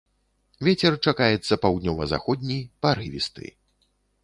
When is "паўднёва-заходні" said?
1.67-2.59